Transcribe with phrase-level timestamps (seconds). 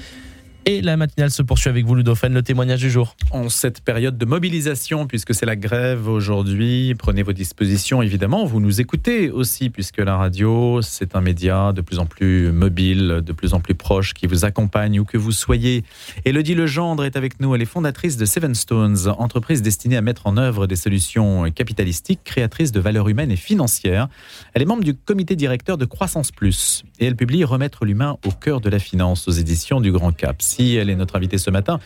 [0.00, 0.43] something?
[0.66, 3.16] Et la matinale se poursuit avec vous, Ludophane, le témoignage du jour.
[3.32, 8.46] En cette période de mobilisation, puisque c'est la grève aujourd'hui, prenez vos dispositions évidemment.
[8.46, 13.20] Vous nous écoutez aussi, puisque la radio, c'est un média de plus en plus mobile,
[13.22, 15.84] de plus en plus proche, qui vous accompagne où que vous soyez.
[16.24, 17.54] Elodie Legendre est avec nous.
[17.54, 22.20] Elle est fondatrice de Seven Stones, entreprise destinée à mettre en œuvre des solutions capitalistiques,
[22.24, 24.08] créatrices de valeurs humaines et financières.
[24.54, 28.30] Elle est membre du comité directeur de Croissance Plus et elle publie Remettre l'humain au
[28.30, 31.78] cœur de la finance aux éditions du Grand Cap elle est notre invitée ce matin,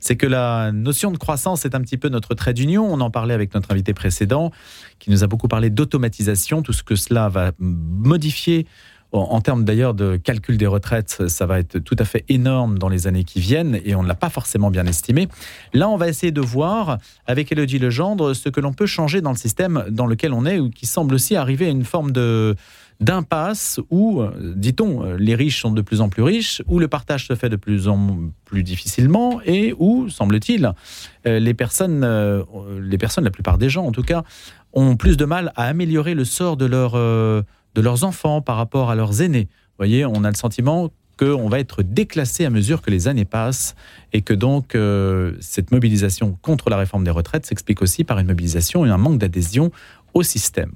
[0.00, 2.86] c'est que la notion de croissance est un petit peu notre trait d'union.
[2.90, 4.50] On en parlait avec notre invité précédent,
[4.98, 8.66] qui nous a beaucoup parlé d'automatisation, tout ce que cela va modifier.
[9.12, 12.88] En termes d'ailleurs de calcul des retraites, ça va être tout à fait énorme dans
[12.88, 15.28] les années qui viennent et on ne l'a pas forcément bien estimé.
[15.72, 19.30] Là, on va essayer de voir avec Elodie Legendre ce que l'on peut changer dans
[19.30, 22.56] le système dans lequel on est ou qui semble aussi arriver à une forme de,
[23.00, 26.88] d'impasse où, euh, dit-on, euh, les riches sont de plus en plus riches, où le
[26.88, 30.72] partage se fait de plus en plus difficilement et où, semble-t-il,
[31.26, 32.06] euh, les personnes,
[32.80, 34.22] les personnes, la plupart des gens en tout cas,
[34.72, 38.94] ont plus de mal à améliorer le sort de, de leurs enfants par rapport à
[38.94, 39.48] leurs aînés.
[39.50, 43.24] Vous voyez, on a le sentiment qu'on va être déclassé à mesure que les années
[43.24, 43.74] passent
[44.12, 44.76] et que donc
[45.40, 49.18] cette mobilisation contre la réforme des retraites s'explique aussi par une mobilisation et un manque
[49.18, 49.70] d'adhésion
[50.12, 50.72] au système.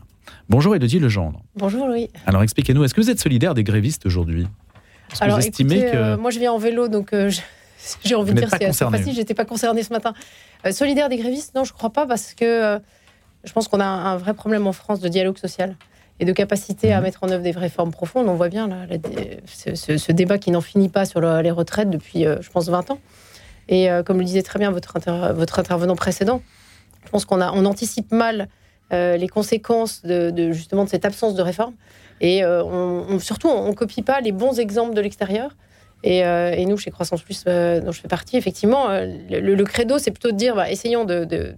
[0.51, 1.45] Bonjour Elodie Legendre.
[1.55, 2.11] Bonjour Louis.
[2.27, 4.49] Alors expliquez-nous, est-ce que vous êtes solidaire des grévistes aujourd'hui?
[5.21, 5.97] Alors vous estimez que...
[5.97, 7.31] Euh, moi je viens en vélo, donc euh,
[8.05, 10.13] j'ai envie de dire c'est assez facile, j'étais pas concernée ce matin.
[10.67, 12.81] Euh, solidaire des grévistes, non je crois pas parce que
[13.45, 15.77] je pense qu'on a un, vrai problème en France de dialogue social
[16.19, 17.05] et de capacité à mhm.
[17.05, 18.29] mettre en œuvre des réformes profondes.
[18.29, 18.87] On voit bien là,
[19.47, 22.99] ce, débat qui n'en finit pas sur les retraites depuis, je pense, 20 ans.
[23.69, 24.99] Et comme le disait très bien votre,
[25.33, 26.43] votre intervenant précédent,
[27.05, 28.49] je pense qu'on on anticipe mal
[28.93, 31.75] euh, les conséquences de, justement de cette absence de réforme.
[32.21, 35.55] Et euh, surtout, on ne copie pas les bons exemples de l'extérieur.
[36.03, 40.33] Et, euh, nous, chez Croissance Plus, dont je fais partie, effectivement, le, credo, c'est plutôt
[40.33, 41.55] de dire, bah, essayons de,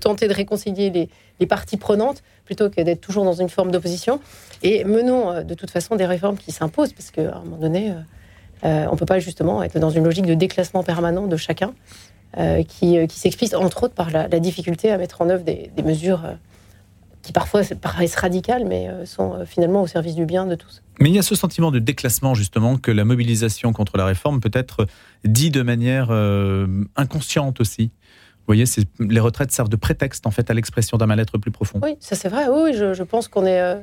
[0.00, 1.08] tenter de réconcilier
[1.40, 4.20] les, parties prenantes, plutôt que d'être toujours dans une forme d'opposition.
[4.62, 7.92] Et menons de toute façon des réformes qui s'imposent, parce qu'à un moment donné,
[8.62, 11.74] on ne peut pas justement être dans une logique de déclassement permanent de chacun,
[12.68, 16.22] qui, s'explique entre autres par la, difficulté à mettre en œuvre des mesures
[17.22, 20.82] qui parfois paraissent radicales, mais euh, sont euh, finalement au service du bien de tous.
[21.00, 24.40] Mais il y a ce sentiment de déclassement, justement, que la mobilisation contre la réforme
[24.40, 24.86] peut être
[25.24, 26.66] dit de manière euh,
[26.96, 27.90] inconsciente aussi.
[28.38, 28.64] Vous voyez,
[28.98, 31.78] les retraites servent de prétexte, en fait, à l'expression d'un mal-être plus profond.
[31.82, 32.48] Oui, ça c'est vrai.
[32.48, 33.78] Oui, je, pense qu'on est,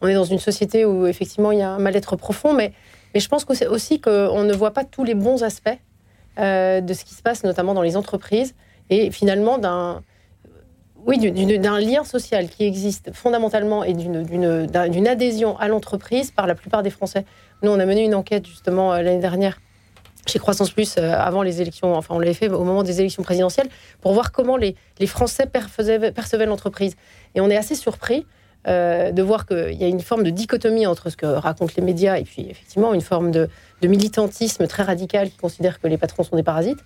[0.00, 2.72] on est dans une société où, effectivement, il y a un mal-être profond, mais,
[3.14, 5.76] mais je pense aussi qu'on ne voit pas tous les bons aspects
[6.36, 8.54] de ce qui se passe, notamment dans les entreprises,
[8.90, 10.02] et finalement d'un
[11.06, 11.18] oui,
[11.58, 16.90] d'un lien social qui existe fondamentalement et d'une adhésion à l'entreprise par la plupart des
[16.90, 17.24] Français.
[17.62, 19.60] Nous, on a mené une enquête justement euh, l'année dernière
[20.26, 23.24] chez Croissance Plus euh, avant les élections, enfin on l'avait fait au moment des élections
[23.24, 23.68] présidentielles,
[24.00, 24.76] pour voir comment les,
[25.06, 26.94] Français percevaient, l'entreprise.
[27.34, 28.24] Et on est assez surpris
[28.68, 31.82] euh, de voir qu'il y a une forme de dichotomie entre ce que racontent les
[31.82, 33.48] médias et puis effectivement une forme de
[33.82, 36.78] militantisme très radical qui considère que les patrons sont des parasites,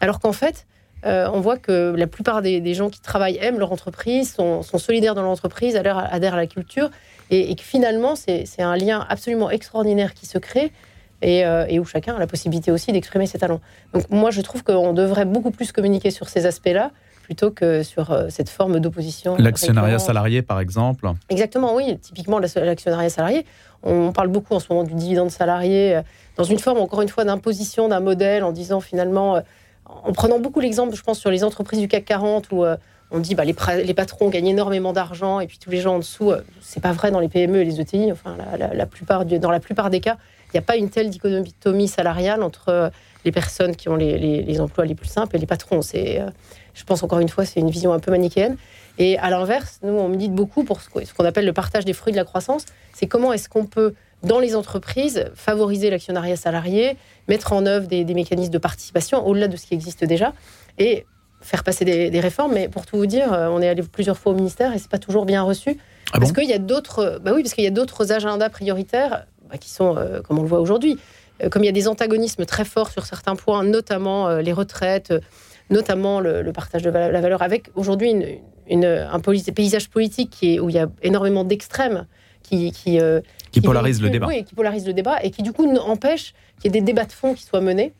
[0.00, 0.66] alors qu'en fait,
[1.06, 5.14] euh, on voit que la plupart des, gens qui travaillent aiment leur entreprise, sont, solidaires
[5.14, 6.90] dans l'entreprise, adhèrent à la culture,
[7.30, 10.72] et, que finalement, c'est un lien absolument extraordinaire qui se crée.
[11.22, 13.60] Euh, et, où chacun a la possibilité aussi d'exprimer ses talents.
[13.92, 16.92] Donc moi, je trouve qu'on devrait beaucoup plus communiquer sur ces aspects-là
[17.24, 19.36] plutôt que sur euh, cette forme d'opposition.
[19.36, 21.98] L'actionnariat salarié, par exemple Exactement, oui.
[22.00, 23.44] Typiquement, l'actionnariat salarié.
[23.82, 26.00] On parle beaucoup en ce moment du dividende salarié,
[26.36, 29.42] dans une forme, encore une fois, d'imposition d'un modèle, en disant finalement
[30.04, 32.76] en prenant beaucoup l'exemple, je pense, sur les entreprises du CAC 40 où euh,
[33.10, 35.98] on dit bah, les, les, patrons gagnent énormément d'argent et puis tous les gens en
[35.98, 38.12] dessous, euh, c'est pas vrai dans les PME et les ETI.
[38.12, 41.88] Enfin, la, plupart, dans la plupart des cas, il n'y a pas une telle dichotomie
[41.88, 42.90] salariale entre euh,
[43.24, 45.82] les personnes qui ont les, emplois les plus simples et les patrons.
[45.82, 46.22] C'est,
[46.72, 48.56] je pense encore une fois, c'est une vision un peu manichéenne.
[48.98, 52.12] Et à l'inverse, nous, on milite beaucoup pour ce qu'on appelle le partage des fruits
[52.12, 52.64] de la croissance.
[52.94, 56.96] C'est comment est-ce qu'on peut dans les entreprises, favoriser l'actionnariat salarié,
[57.28, 60.32] mettre en œuvre des, mécanismes de participation au-delà de ce qui existe déjà
[60.78, 61.06] et
[61.40, 62.52] faire passer des, réformes.
[62.52, 64.90] Mais pour tout vous dire, euh, on est allé plusieurs fois au ministère et c'est
[64.90, 65.78] pas toujours bien reçu.
[66.12, 69.26] Ah parce qu'il y a d'autres, bah oui, parce qu'il y a d'autres agendas prioritaires
[69.48, 70.98] bah, qui sont, euh, comme on le voit aujourd'hui,
[71.42, 75.14] euh, comme il y a des antagonismes très forts sur certains points, notamment les retraites,
[75.70, 78.12] notamment le, partage de la valeur, avec aujourd'hui
[78.68, 82.06] une, un paysage politique qui est, où il y a énormément d'extrêmes
[82.42, 82.98] qui, qui,
[83.50, 84.26] qui, polarise le débat.
[84.26, 87.04] Oui, qui polarise le débat et qui du coup empêche qu'il y ait des débats
[87.04, 87.92] de fond qui soient menés,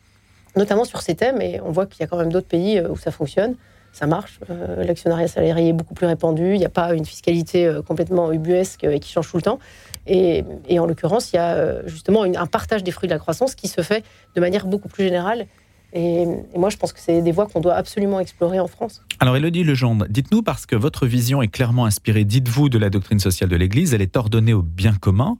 [0.56, 1.40] notamment sur ces thèmes.
[1.40, 3.56] Et on voit qu'il y a quand même d'autres pays euh, où ça fonctionne.
[3.92, 4.40] ça marche.
[4.76, 6.54] L'actionnariat salarié est beaucoup plus répandu.
[6.54, 9.58] Il n'y a pas une fiscalité complètement ubuesque et qui change tout le temps.
[10.06, 10.44] Et,
[10.78, 13.82] en l'occurrence, il y a justement un partage des fruits de la croissance qui se
[13.82, 14.04] fait
[14.34, 15.46] de manière beaucoup plus générale
[15.92, 16.26] et,
[16.56, 19.02] moi, je pense que c'est des voies qu'on doit absolument explorer en France.
[19.18, 23.18] Alors, Elodie Legendre, dites-nous, parce que votre vision est clairement inspirée, dites-vous, de la doctrine
[23.18, 25.36] sociale de l'Église, elle est ordonnée au bien commun.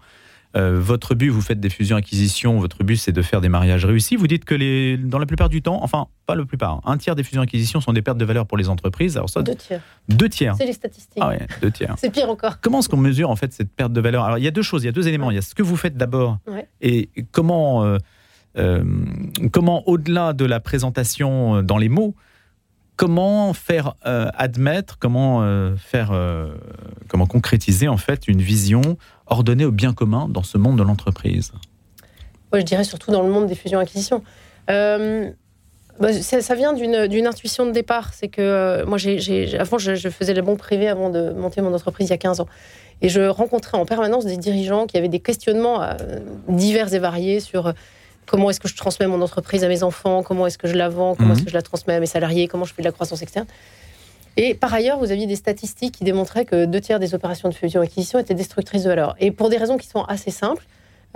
[0.57, 4.17] Euh, votre but, vous faites des fusions-acquisitions, votre but c'est de faire des mariages réussis.
[4.17, 7.15] Vous dites que les, dans la plupart du temps, enfin pas la plupart, un tiers
[7.15, 9.17] des fusions-acquisitions sont des pertes de valeur pour les entreprises.
[9.17, 9.81] Alors ça, deux tiers.
[10.09, 10.57] Deux tiers.
[10.57, 11.23] C'est les statistiques.
[11.23, 11.95] Ah ouais, deux tiers.
[11.99, 12.61] c'est pire encore.
[12.61, 14.25] Comment est-ce qu'on mesure en fait cette perte de valeur?
[14.25, 15.31] Alors il y a deux choses, il y a deux éléments.
[15.31, 16.39] Il y a ce que vous faites d'abord
[16.81, 17.99] et comment euh, euh,
[19.53, 22.15] comment, au-delà de la présentation euh, dans les mots,
[22.97, 25.43] comment faire euh, admettre, comment
[25.79, 26.13] faire,
[27.09, 31.53] comment concrétiser en fait une vision ordonnée au bien commun dans ce monde de l'entreprise?
[32.53, 34.23] Je dirais surtout dans le monde des fusions-acquisitions.
[34.69, 38.13] Bah, ça, vient d'une intuition de départ.
[38.13, 38.99] C'est que moi,
[39.59, 42.19] avant, je, je, faisais le bon privé avant de monter mon entreprise il y a
[42.19, 42.49] 15 ans.
[43.03, 45.87] Et je rencontrais en permanence des dirigeants qui avaient des questionnements
[46.49, 47.73] divers et variés sur
[48.27, 50.89] comment est-ce que je transmets mon entreprise à mes enfants, comment est-ce que je la
[50.89, 51.45] vends, comment est-ce mhm.
[51.47, 53.47] que je la transmets à mes salariés, comment je fais de la croissance externe?
[54.37, 57.55] Et par ailleurs, vous aviez des statistiques qui démontraient que deux tiers des opérations de
[57.55, 59.17] fusion-acquisition étaient destructrices de valeur.
[59.19, 60.65] Et pour des raisons qui sont assez simples.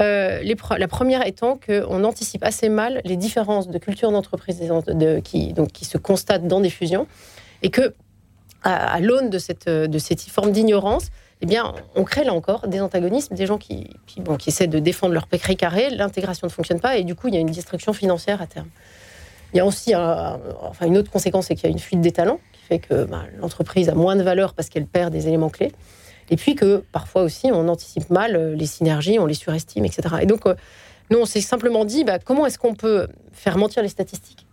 [0.01, 0.43] Euh,
[0.77, 4.61] la première étant qu'on anticipe assez mal les différences de culture d'entreprise
[5.23, 7.07] qui, donc, qui se constatent dans des fusions
[7.63, 7.95] et que,
[8.65, 11.11] à, l'aune de cette, de cette forme d'ignorance,
[11.45, 14.79] eh bien, on crée là encore des antagonismes, des gens qui, bon, qui essaient de
[14.79, 17.51] défendre leur pécré carré, l'intégration ne fonctionne pas et du coup, il y a une
[17.51, 18.69] destruction financière à terme.
[19.53, 22.13] Il y a aussi enfin, une autre conséquence, c'est qu'il y a une fuite des
[22.13, 25.51] talents qui fait que bah, l'entreprise a moins de valeur parce qu'elle perd des éléments
[25.51, 25.71] clés.
[26.31, 30.17] Et puis que parfois aussi, on anticipe mal euh, les synergies, on les surestime, etc.
[30.23, 30.55] Et donc, euh,
[31.11, 34.44] nous, on s'est simplement dit, bah, comment est-ce qu'on peut faire mentir les statistiques?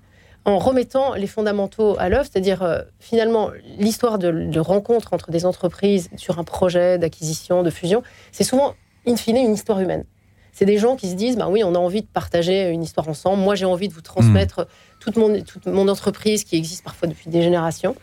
[0.45, 6.09] En remettant les fondamentaux à l'œuvre, c'est-à-dire euh, finalement l'histoire de, rencontre entre des entreprises
[6.15, 8.01] sur un projet d'acquisition, de fusion,
[8.31, 8.73] c'est souvent
[9.07, 10.03] in fine une histoire humaine.
[10.51, 13.07] C'est des gens qui se disent, bah oui, on a envie de partager une histoire
[13.07, 13.41] ensemble.
[13.41, 14.67] Moi, j'ai envie de vous transmettre
[14.99, 17.95] toute, mon, toute mon entreprise qui existe parfois depuis des générations.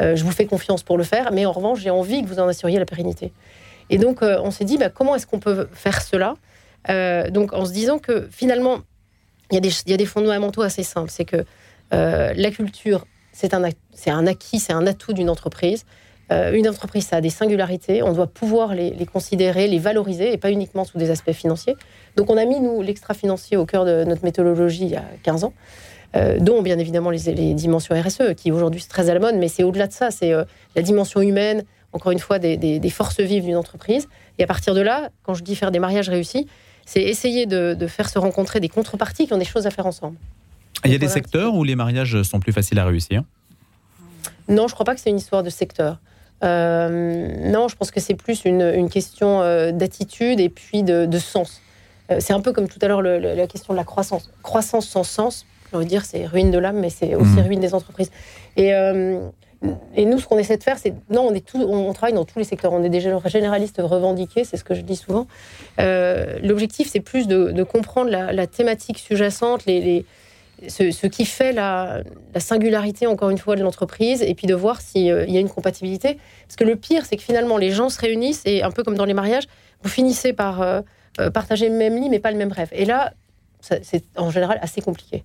[0.00, 2.40] Euh, je vous fais confiance pour le faire, mais en revanche, j'ai envie que vous
[2.40, 3.32] en assuriez la pérennité.
[3.88, 6.34] Et donc, euh, on s'est dit, bah, comment est-ce qu'on peut faire cela?
[7.30, 8.78] Donc, en se disant que finalement,
[9.52, 11.10] il y, y, a des fondamentaux assez simples.
[11.10, 11.44] C'est que
[11.92, 15.84] euh, la culture, c'est un, acquis, c'est un atout d'une entreprise.
[16.30, 18.02] Euh, une entreprise, ça a des singularités.
[18.02, 21.76] On doit pouvoir les, considérer, les valoriser, et pas uniquement sous des aspects financiers.
[22.16, 25.44] Donc, on a mis, nous, l'extra-financier au cœur de notre méthodologie il y a 15
[25.44, 25.52] ans.
[26.14, 29.48] Euh, dont bien évidemment les, dimensions RSE, qui aujourd'hui sont très à la mode, mais
[29.48, 30.32] c'est au-delà de ça, c'est
[30.76, 31.64] la dimension humaine,
[31.94, 34.08] encore une fois, des, forces vives d'une entreprise.
[34.38, 36.46] Et à partir de là, quand je dis faire des mariages réussis,
[36.84, 39.86] c'est essayer de, de, faire se rencontrer des contreparties qui ont des choses à faire
[39.86, 40.18] ensemble.
[40.84, 43.22] Il y a des secteurs où les mariages sont plus faciles à réussir?
[44.48, 45.98] Non, je ne crois pas que c'est une histoire de secteur.
[46.42, 51.60] Euh, non, je pense que c'est plus une, question euh, d'attitude et puis de, sens.
[52.10, 54.30] Euh, c'est un peu comme tout à l'heure la question de la croissance.
[54.42, 57.40] Croissance sans sens, j'ai envie de dire, c'est ruine de l'âme, mais c'est aussi mmh.
[57.40, 58.10] ruine des entreprises.
[58.56, 58.72] Et,
[59.94, 62.24] et nous, ce qu'on essaie de faire, c'est non, on est tout, on, travaille dans
[62.24, 62.72] tous les secteurs.
[62.72, 65.28] On est des généralistes revendiqués, c'est ce que je dis souvent.
[65.78, 70.04] L'objectif, c'est plus de, comprendre la, thématique sous-jacente, les
[70.68, 72.02] ce, qui fait la,
[72.38, 75.48] singularité, encore une fois, de l'entreprise, et puis de voir s'il euh, y a une
[75.48, 76.18] compatibilité.
[76.46, 78.96] Parce que le pire, c'est que finalement, les gens se réunissent, et un peu comme
[78.96, 79.44] dans les mariages,
[79.82, 80.80] vous finissez par euh,
[81.20, 82.68] euh, partager le même lit, mais pas le même rêve.
[82.72, 83.12] Et là,
[83.60, 85.24] c'est en général assez compliqué.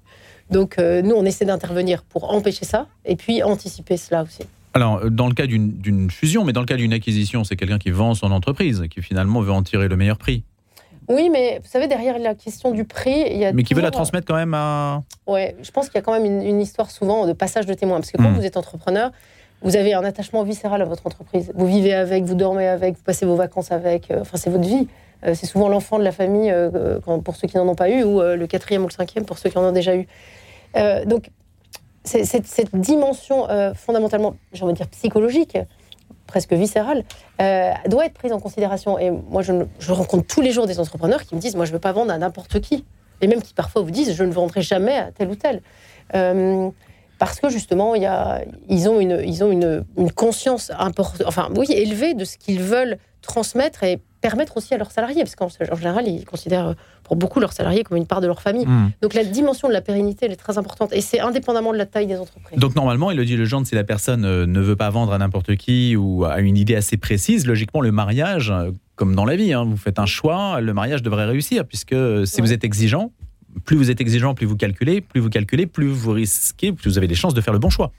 [0.52, 4.44] Donc, nous, on essaie d'intervenir pour empêcher ça, et puis anticiper cela aussi.
[4.76, 7.90] Alors, dans le cas d'une fusion, mais dans le cas d'une acquisition, c'est quelqu'un qui
[7.90, 10.44] vend son entreprise, qui finalement veut en tirer le meilleur prix.
[11.10, 13.54] Oui, mais vous savez, derrière la question du prix, il y a.
[13.54, 15.04] Mais qui veut la transmettre quand même à.
[15.26, 18.00] Ouais, je pense qu'il y a quand même une, histoire souvent de passage de témoin.
[18.00, 18.36] Parce que quand hmm.
[18.36, 19.12] vous êtes entrepreneur,
[19.62, 21.52] vous avez un attachement viscéral à votre entreprise.
[21.56, 24.12] Vous vivez avec, vous dormez avec, vous passez vos vacances avec.
[24.12, 24.88] Euh, enfin, c'est votre vie.
[25.26, 28.04] Euh, c'est souvent l'enfant de la famille euh, pour ceux qui n'en ont pas eu,
[28.04, 30.08] ou le quatrième ou le cinquième pour ceux qui en ont déjà eu.
[31.06, 31.32] donc,
[32.04, 35.58] cette, cette, dimension fondamentalement, j'ai envie de dire psychologique,
[36.28, 37.04] presque viscérale,
[37.42, 39.00] euh, doit être prise en considération.
[39.00, 41.76] Et moi, je, rencontre tous les jours des entrepreneurs qui me disent, moi, je ne
[41.76, 42.86] veux pas vendre à n'importe qui.
[43.22, 45.62] Et même qui parfois vous disent, je ne vendrai jamais à tel ou tel.
[46.14, 46.70] Euh,
[47.18, 51.50] parce que justement, y a, ils ont une, ils ont une, une conscience importante, enfin
[51.56, 55.50] oui, élevée de ce qu'ils veulent transmettre et permettre aussi à leurs salariés, parce qu'en
[55.76, 58.66] général, ils considèrent pour beaucoup leurs salariés comme une part de leur famille.
[58.66, 58.90] Hmm.
[59.02, 61.86] Donc la dimension de la pérennité, elle est très importante, et c'est indépendamment de la
[61.86, 62.58] taille des entreprises.
[62.58, 65.14] Donc normalement, il le dit le genre, si la personne euh, ne veut pas vendre
[65.14, 69.26] à n'importe qui ou a une idée assez précise, logiquement, le mariage, euh, comme dans
[69.26, 71.96] la vie, hein, vous faites un choix, le mariage devrait réussir, puisque
[72.26, 73.12] si vous êtes exigeant,
[73.66, 76.98] plus vous êtes exigeant, plus vous calculez, plus vous calculez, plus vous risquez, plus vous
[76.98, 77.92] avez des chances de faire le bon choix.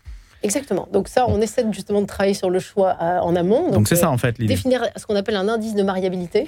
[0.43, 0.88] Exactement.
[0.93, 3.71] Donc ça, on essaie justement de travailler sur le choix euh, en amont.
[3.71, 4.55] Donc c'est ça en fait l'idée.
[4.55, 6.47] Définir ce qu'on appelle un indice de variabilité.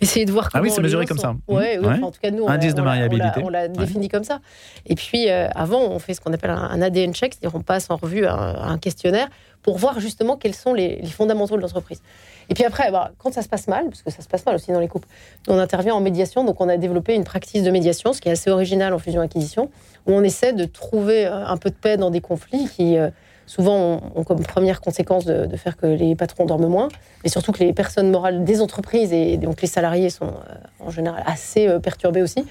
[0.00, 0.62] Essayer de voir comment.
[0.62, 1.34] Ah oui, c'est mesuré comme sont- ça.
[1.48, 1.84] Ouais, Mmh.
[1.84, 3.64] ouais, enfin, en tout cas, nous, on Indice l'a- de on l'a- on l'a-.
[3.68, 4.40] On défini comme ça.
[4.86, 7.62] Et puis, euh, avant, on fait ce qu'on appelle un, un ADN check, c'est-à-dire on
[7.62, 9.28] passe en revue un, un questionnaire
[9.62, 12.02] pour voir justement quels sont les, les fondamentaux de l'entreprise.
[12.48, 14.56] Et puis après, bah, quand ça se passe mal, parce que ça se passe mal
[14.56, 15.06] aussi dans les couples,
[15.46, 16.42] on intervient en médiation.
[16.44, 19.70] Donc, on a développé une pratique de médiation, ce qui est assez original en fusion-acquisition,
[20.06, 23.10] où on essaie de trouver euh, un peu de paix dans des conflits qui, euh,
[23.46, 26.88] souvent, ont, comme première conséquence de, faire que les patrons dorment moins,
[27.22, 30.90] mais surtout que les personnes morales des entreprises et donc les salariés sont euh, en
[30.90, 32.44] général assez euh, perturbés aussi.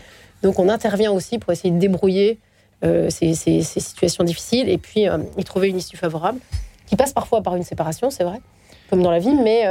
[0.43, 2.39] Donc, on intervient aussi pour essayer de débrouiller
[2.83, 5.05] euh, ces, situations difficiles et puis
[5.37, 6.39] y trouver une issue favorable,
[6.87, 8.41] qui passe parfois par une séparation, c'est vrai,
[8.89, 9.65] comme dans la vie, mais,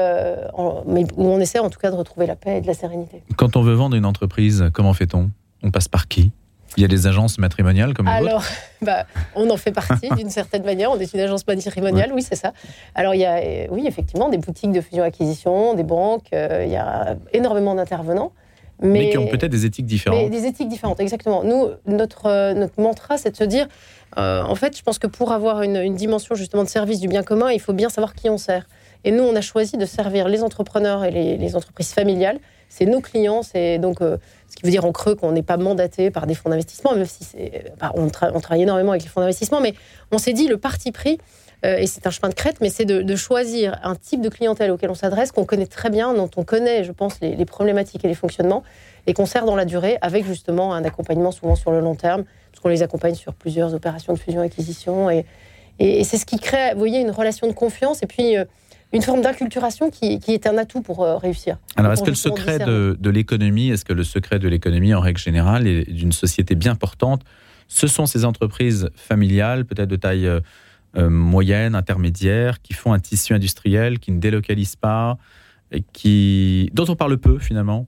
[0.87, 3.23] mais où on essaie en tout cas de retrouver la paix et de la sérénité.
[3.37, 5.31] Quand on veut vendre une entreprise, comment fait-on?
[5.63, 6.31] On passe par qui?
[6.77, 8.45] Il y a des agences matrimoniales comme les Alors,
[8.83, 10.91] bah, on en fait partie d'une certaine manière.
[10.91, 12.53] On est une agence matrimoniale, oui, c'est ça.
[12.95, 16.73] Alors, il y a, euh, oui, effectivement, des boutiques de fusion-acquisition, des banques, euh, il
[16.73, 18.33] y a énormément d'intervenants.
[18.83, 20.31] Mais, mais qui ont peut-être des éthiques mais différentes.
[20.31, 21.45] des éthiques différentes, exactement.
[21.45, 23.69] Nous, notre, euh, notre mantra, c'est de se dire,
[24.17, 27.09] euh, en fait, je pense que pour avoir une, une dimension justement de service du
[27.09, 28.67] bien commun, il faut bien savoir qui on sert.
[29.05, 32.39] Et nous, on a choisi de servir les entrepreneurs et les, les entreprises familiales.
[32.71, 34.17] C'est nos clients, c'est donc euh,
[34.49, 37.05] ce qui veut dire en creux qu'on n'est pas mandaté par des fonds d'investissement, même
[37.05, 37.27] si
[37.95, 39.75] on, on travaille énormément avec les fonds d'investissement, mais
[40.13, 41.19] on s'est dit le parti pris,
[41.65, 44.71] euh, et c'est un chemin de crête, mais c'est de, choisir un type de clientèle
[44.71, 48.09] auquel on s'adresse, qu'on connaît très bien, dont on connaît, je pense, les, problématiques et
[48.09, 48.63] les fonctionnements,
[49.07, 52.25] et qu'on sert dans la durée avec justement un accompagnement souvent sur le long terme,
[52.51, 55.11] parce qu'on les accompagne sur plusieurs opérations de fusion-acquisition.
[55.11, 55.27] Et,
[55.79, 58.45] et, et c'est ce qui crée, vous voyez, une relation de confiance et puis euh,
[58.93, 61.59] une forme d'inculturation qui, qui est un atout pour euh, réussir.
[61.77, 65.21] Alors, est-ce que le secret de l'économie, est-ce que le secret de l'économie, en règle
[65.21, 67.23] générale, et d'une société bien portante,
[67.71, 70.41] ce sont ces entreprises familiales, peut-être de taille euh,
[70.97, 75.19] euh, moyenne, intermédiaire, qui font un tissu industriel, qui ne délocalisent pas,
[75.71, 77.87] et qui, dont on parle peu finalement.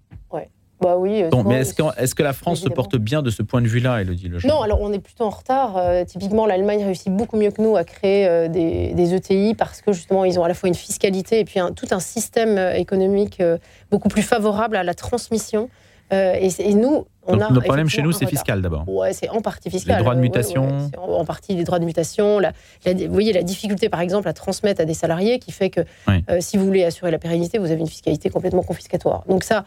[0.82, 1.22] Bah oui.
[1.22, 4.28] euh, mais est-ce, que la France se porte bien de ce point de vue-là, Elodie
[4.28, 5.76] Lejeune Non, alors on est plutôt en retard.
[5.76, 9.80] Euh, typiquement, l'Allemagne réussit beaucoup mieux que nous à créer euh, des, des ETI parce
[9.82, 12.58] que justement, ils ont à la fois une fiscalité et puis un- tout un système
[12.74, 13.58] économique euh,
[13.90, 15.68] beaucoup plus favorable à la transmission.
[16.14, 17.50] Et, nous, on Donc, a.
[17.54, 18.84] nos problèmes chez nous, c'est fiscal d'abord.
[18.86, 19.96] Ouais, c'est en partie fiscal.
[19.96, 20.66] Les droits de mutation.
[20.66, 22.38] ouais, ouais, c'est en, en partie les droits de mutation.
[22.38, 22.52] La,
[22.84, 25.80] la- vous voyez la difficulté, par exemple, à transmettre à des salariés qui fait que
[26.08, 26.22] Oui.
[26.40, 29.24] si vous voulez assurer la pérennité, vous avez une fiscalité complètement confiscatoire.
[29.26, 29.64] Donc ça,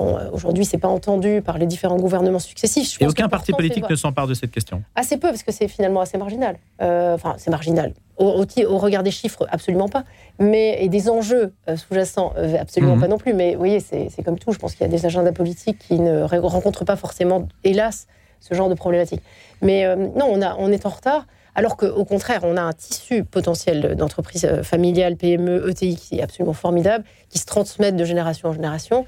[0.00, 2.94] bon, euh, aujourd'hui, c'est pas entendu par les différents gouvernements successifs.
[2.98, 4.82] Je Et aucun parti politique ne s'empare de cette question.
[4.94, 6.56] Assez peu, parce que c'est finalement assez marginal.
[6.82, 7.92] Euh, Enfin, c'est marginal.
[8.16, 10.04] Au, au ti- au regard des chiffres, absolument pas.
[10.38, 13.00] Mais, et des enjeux euh, sous-jacents, absolument Mhm.
[13.02, 13.34] pas non plus.
[13.34, 14.52] Mais vous voyez, c'est comme tout.
[14.52, 18.06] Je pense qu'il y a des agendas politiques qui ne rencontrent pas forcément, hélas,
[18.40, 19.22] ce genre de problématique.
[19.62, 21.26] Mais euh, non, on, a, on est en retard.
[21.56, 26.52] Alors qu'au contraire, on a un tissu potentiel d'entreprises familiales, PME, ETI qui est absolument
[26.52, 29.04] formidable, qui se transmettent de génération en génération,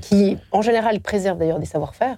[0.00, 2.16] qui en général préservent d'ailleurs des savoir-faire.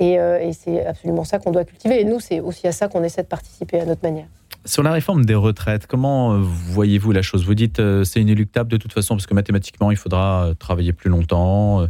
[0.00, 2.00] Et, euh, et c'est absolument ça qu'on doit cultiver.
[2.00, 4.26] Et nous, c'est aussi à ça qu'on essaie de participer à notre manière.
[4.64, 7.44] Sur la réforme des retraites, comment euh, voyez-vous la chose?
[7.44, 10.92] Vous dites euh, c'est inéluctable de toute façon parce que mathématiquement il faudra euh, travailler
[10.92, 11.82] plus longtemps.
[11.82, 11.86] Euh,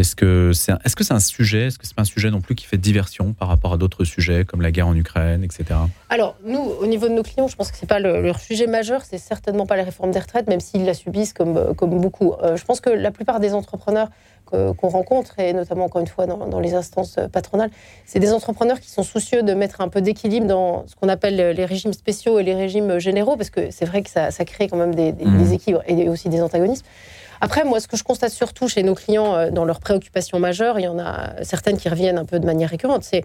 [0.00, 2.30] Est-ce que c'est un, est-ce que c'est un sujet Est-ce que c'est pas un sujet
[2.30, 5.44] non plus qui fait diversion par rapport à d'autres sujets comme la guerre en Ukraine,
[5.44, 5.64] etc.
[6.08, 8.66] Alors, nous, au niveau de nos clients, je pense que c'est pas le, leur sujet
[8.66, 12.00] majeur, c'est certainement pas la réforme des retraites, même s'ils la subissent comme, euh, comme
[12.00, 12.32] beaucoup.
[12.42, 14.08] Euh, je pense que la plupart des entrepreneurs
[14.52, 17.70] qu'on rencontre, et notamment encore une fois dans, dans les instances euh, patronales,
[18.04, 21.36] c'est des entrepreneurs qui sont soucieux de mettre un peu d'équilibre dans ce qu'on appelle
[21.54, 24.66] les régimes spéciaux et les régimes généraux, parce que c'est vrai que ça, ça crée
[24.66, 25.38] quand même des, des- Mhm.
[25.38, 26.84] des équilibres et aussi des antagonismes.
[27.40, 30.78] Après, moi, ce que je constate surtout chez nos clients euh, dans leurs préoccupations majeures,
[30.78, 33.24] il y en a certaines qui reviennent un peu de manière récurrente, c'est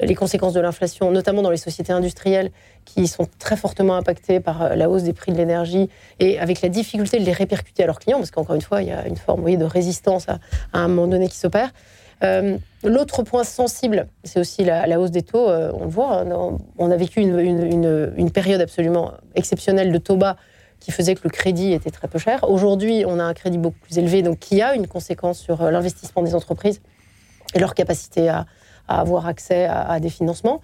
[0.00, 2.50] les conséquences de l'inflation, notamment dans les sociétés industrielles
[2.84, 5.88] qui sont très fortement impactées par euh, la hausse des prix de l'énergie
[6.20, 8.88] et avec la difficulté de les répercuter à leurs clients, parce qu'encore une fois, il
[8.88, 10.38] y a une forme voyez, de résistance à,
[10.72, 11.72] un moment donné qui s'opère.
[12.22, 15.48] Euh, L'autre point sensible, c'est aussi la, hausse des taux.
[15.48, 20.36] Euh, on le voit, hein, on a vécu une période absolument exceptionnelle de taux bas
[20.80, 22.48] qui faisait que le crédit était très peu cher.
[22.48, 25.70] Aujourd'hui, on a un crédit beaucoup plus élevé, donc qui a une conséquence sur euh,
[25.70, 26.80] l'investissement des entreprises
[27.54, 28.46] et leur capacité à,
[28.88, 30.60] avoir accès à, des financements.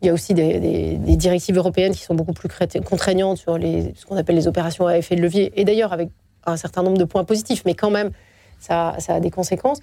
[0.00, 2.48] Il y a aussi des, directives européennes qui sont beaucoup plus
[2.84, 6.08] contraignantes sur ce qu'on appelle les opérations à effet de levier, et d'ailleurs avec
[6.46, 8.12] un certain nombre de points positifs, mais quand même,
[8.60, 9.80] ça a des conséquences.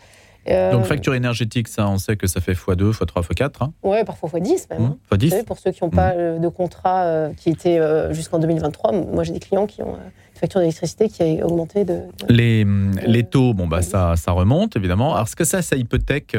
[0.49, 4.03] Euh, Donc facture énergétique, ça on sait que ça fait x2, x3, x4, hein, Ouais,
[4.03, 4.81] parfois fois 10 même.
[4.81, 4.97] hein.
[5.11, 5.23] x10.
[5.23, 7.79] Vous savez, pour ceux qui n'ont pas euh, de contrat euh, qui était
[8.13, 11.93] jusqu'en 2023, moi j'ai des clients qui ont une facture d'électricité qui a augmenté de.
[11.93, 12.65] de- Les,
[13.05, 15.13] les taux, bon, bah, ça, ça remonte, évidemment.
[15.13, 16.35] Alors, est-ce que ça, ça hypothèque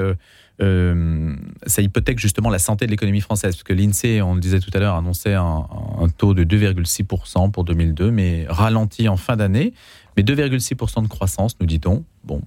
[0.61, 1.35] euh,
[1.67, 4.71] ça hypothèque justement la santé de l'économie française, parce que l'INSEE, on le disait tout
[4.75, 5.67] à l'heure, annonçait un,
[6.01, 9.73] un taux de 2,6% pour 2002, mais ralenti en fin d'année.
[10.17, 12.05] Mais 2,6% de croissance, nous dit-on.
[12.23, 12.41] Bon,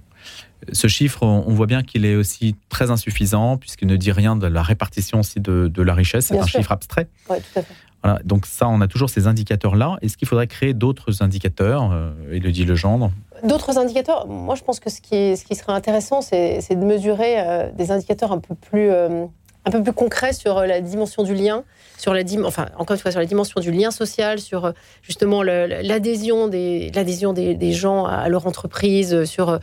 [0.72, 4.46] ce chiffre, on voit bien qu'il est aussi très insuffisant, puisqu'il ne dit rien de
[4.46, 6.26] la répartition aussi de, de la richesse.
[6.26, 6.58] C'est un sûr.
[6.60, 7.06] chiffre abstrait.
[7.30, 7.74] Ouais, tout à fait.
[8.02, 9.96] Voilà, donc ça, on a toujours ces indicateurs-là.
[10.02, 13.10] Est-ce qu'il faudrait créer d'autres indicateurs euh, Elodie Legendre
[13.42, 16.84] D'autres indicateurs, moi je pense que ce qui, est- ce qui serait intéressant, c'est de
[16.84, 19.26] mesurer euh, des indicateurs un peu plus, euh,
[19.64, 21.64] un peu plus concrets sur euh, la dimension du lien,
[21.98, 24.72] sur la dim- enfin encore une fois sur la dimension du lien social, sur euh,
[25.02, 29.58] justement l'adhésion des, l'adhésion des, des gens à leur entreprise, euh, sur euh,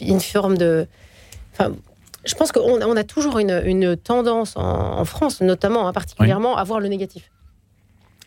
[0.00, 0.86] une forme de,
[1.52, 1.72] enfin,
[2.24, 4.62] je pense qu'on on a toujours une, une tendance en,
[4.98, 7.30] en France, notamment hein, particulièrement, à voir le négatif.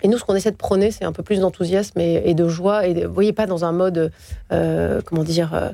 [0.02, 2.48] Et nous, ce qu'on essaie de prôner, c'est un peu plus d'enthousiasme et, et de
[2.50, 2.86] joie.
[2.88, 4.12] Et de- vous voyez, pas dans un mode,
[4.52, 5.70] euh, comment dire, euh,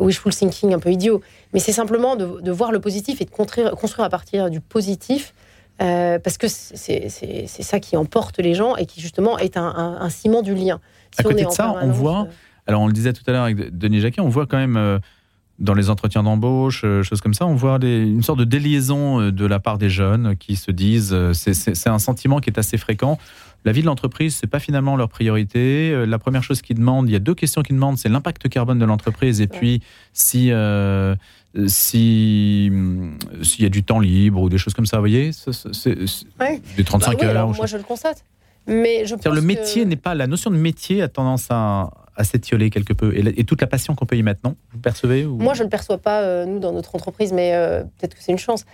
[0.00, 1.20] wishful thinking un peu idiot.
[1.52, 4.60] Mais c'est simplement de, de voir le positif et de construire, construire à partir du
[4.60, 5.32] positif.
[5.80, 7.08] euh, parce que c'est
[7.62, 10.80] ça qui emporte les gens et qui justement est un, un- un ciment du lien.
[11.16, 12.26] À côté de ça, on voit-
[12.66, 14.76] Alors, on le disait tout à l'heure avec Denis Jacquet, on voit quand même
[15.58, 19.20] dans les entretiens d'embauche, euh, choses comme ça, on voit des- une sorte de déliaison
[19.20, 22.58] euh, de la part des jeunes qui se disent, euh, c'est- un sentiment qui est
[22.58, 23.18] assez fréquent.
[23.64, 26.06] La vie de l'entreprise, c'est pas finalement leur priorité.
[26.06, 28.78] La première chose qu'ils demandent, il y a deux questions qu'ils demandent, c'est l'impact carbone
[28.78, 31.16] de l'entreprise et puis si euh,
[31.66, 35.32] si hum, s'il y a du temps libre ou des choses comme ça, vous voyez,
[35.32, 35.88] C'est-
[36.40, 36.60] Ouais.
[36.76, 37.30] des 35 bah oui, heures.
[37.30, 38.24] alors, moi, je le constate.
[38.66, 41.46] Mais je c'est-à-dire, pense le que- métier n'est pas la notion de métier a tendance
[41.50, 44.56] à, à s'étioler quelque peu et, toute la passion qu'on peut y mettre, non?
[44.72, 47.54] Vous percevez ou- Moi, je ne le perçois pas, euh, nous, dans notre entreprise, mais
[47.54, 48.64] euh, peut-être que c'est une chance.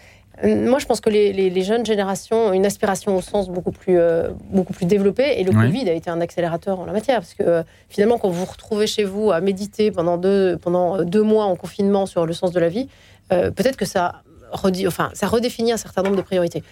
[0.42, 3.48] Euh, Moi, je pense que les, les- les jeunes générations ont une aspiration au sens
[3.50, 5.66] beaucoup plus, euh, beaucoup plus développée, et le Ouais.
[5.66, 8.50] Covid a été un accélérateur en la matière, parce que euh, finalement, quand vous vous
[8.50, 12.50] retrouvez chez vous à méditer pendant deux, pendant deux mois en confinement sur le sens
[12.50, 12.88] de la vie,
[13.32, 14.22] euh, peut-être que ça,
[14.52, 16.62] redit, enfin, ça redéfinit un certain nombre de priorités.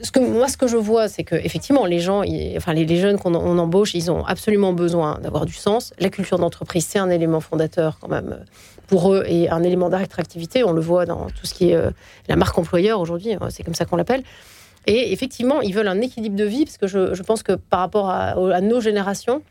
[0.00, 2.22] Ce que, moi, ce que je vois, c'est que effectivement, les gens,
[2.56, 5.92] enfin, les, jeunes qu'on on embauche, ils ont absolument besoin d'avoir du sens.
[6.00, 8.44] La culture d'entreprise, c'est un élément fondateur quand même
[8.88, 10.64] pour eux et un élément d'attractivité.
[10.64, 11.90] On le voit dans tout ce qui est euh,
[12.28, 14.24] la marque employeur aujourd'hui, euh, c'est comme ça qu'on l'appelle.
[14.86, 18.10] Et effectivement, ils veulent un équilibre de vie parce que je, pense que par rapport
[18.10, 19.42] à, nos générations,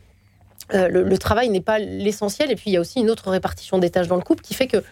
[0.73, 2.51] euh, le travail n'est pas l'essentiel.
[2.51, 4.53] Et puis il y a aussi une autre répartition des tâches dans le couple qui
[4.53, 4.83] fait que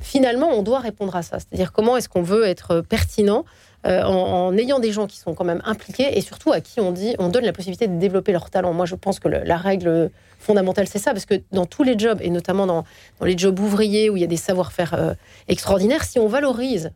[0.00, 1.38] finalement, on doit répondre à ça.
[1.38, 3.44] C'est-à-dire comment est-ce qu'on veut être pertinent
[3.86, 6.80] euh, en, en ayant des gens qui sont quand même impliqués et surtout à qui
[6.80, 8.72] on dit, on donne la possibilité de développer leur talent.
[8.72, 10.10] Moi, je pense que le- la règle
[10.40, 12.84] fondamentale, c'est ça, parce que dans tous les jobs, et notamment dans,
[13.20, 15.14] dans les jobs ouvriers où il y a des savoir-faire euh,
[15.46, 16.90] extraordinaires, si on valorise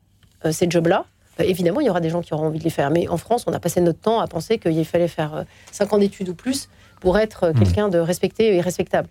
[0.45, 1.05] euh, ces jobs-là,
[1.39, 2.91] bah, évidemment, il y aura des gens qui auront envie de les faire.
[2.91, 5.93] Mais en France, on a passé notre temps à penser qu'il fallait faire euh, 5
[5.93, 6.69] ans d'études ou plus
[7.01, 9.09] pour être euh, quelqu'un de respecté et respectable.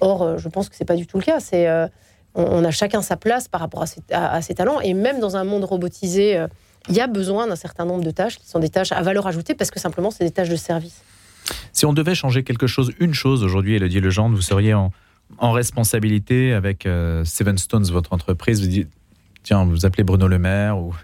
[0.00, 1.40] Or, je pense que c'est pas du tout le cas.
[1.40, 1.68] C'est
[2.34, 4.80] on, on a chacun sa place par rapport à ses, à- à ses talents.
[4.80, 6.46] Et même dans un monde robotisé,
[6.88, 9.26] il y a besoin d'un certain nombre de tâches qui sont des tâches à valeur
[9.26, 11.02] ajoutée parce que simplement, c'est des tâches de service.
[11.72, 14.92] Si on devait changer quelque chose, une chose aujourd'hui, Elodie Legendre, vous seriez en,
[15.38, 18.60] en responsabilité avec euh, Seven Stones, votre entreprise.
[18.60, 18.88] Vous dites,
[19.42, 20.94] tiens, vous appelez Bruno Le Maire ou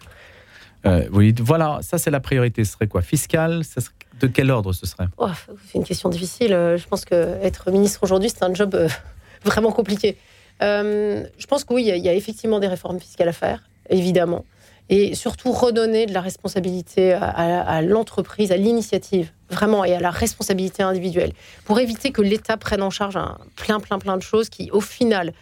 [0.86, 2.64] euh, vous dites, voilà, ça c'est la priorité.
[2.64, 3.02] Ce serait quoi?
[3.02, 3.64] Fiscal?
[3.64, 5.06] Ça serait- De quel ordre ce serait?
[5.18, 5.28] Oh,
[5.66, 6.52] c'est une question difficile.
[6.52, 8.88] Euh, Je pense que être ministre aujourd'hui, c'est un job euh,
[9.44, 10.16] vraiment compliqué.
[10.60, 13.32] Je pense que oui, il y a- il y, a effectivement des réformes fiscales à
[13.32, 14.44] faire, évidemment.
[14.88, 20.83] Et surtout redonner de la responsabilité à, l'entreprise, à l'initiative, vraiment, et à la responsabilité
[20.85, 21.33] individuelle,
[21.64, 24.81] pour éviter que l'État prenne en charge un plein, plein, plein de choses qui, au
[24.81, 25.33] final,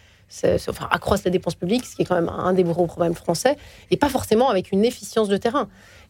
[0.67, 3.55] enfin, accroissent la dépense publique, ce qui est quand même un des gros problèmes français,
[3.91, 5.67] et pas forcément avec une efficience de terrain.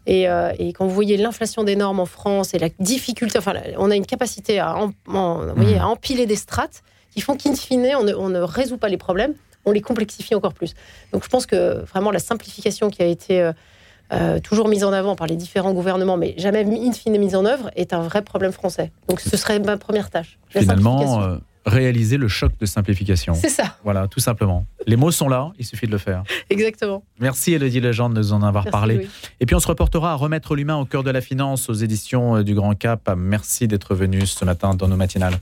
[0.07, 3.53] Et, euh, et quand vous voyez l'inflation des normes en France et la difficulté, enfin,
[3.77, 7.53] on a une capacité à, en- vous voyez, à empiler des strates qui font qu'in
[7.55, 9.33] fine, on ne, on ne résout pas les problèmes,
[9.65, 10.73] on les complexifie encore plus.
[11.11, 13.53] Donc je pense que vraiment la simplification qui a été euh,
[14.13, 17.45] euh, toujours mise en avant par les différents gouvernements, mais jamais in fine mise en
[17.45, 18.91] œuvre, est un vrai problème français.
[19.07, 20.37] Donc ce serait ma première tâche.
[20.49, 23.33] Finalement, euh, réaliser le choc de simplification.
[23.33, 24.65] C'est ça, Voilà, tout simplement.
[24.85, 26.23] Les mots sont là, il suffit de le faire.
[26.51, 27.03] exactement.
[27.19, 28.95] Merci Elodie Legendre de nous en avoir Merci, parlé.
[28.97, 29.09] Louis.
[29.39, 32.43] Et puis on se reportera à remettre l'humain au cœur de la finance aux éditions
[32.43, 33.11] du Grand Cap.
[33.17, 35.39] Merci d'être venu ce matin dans nos matinales.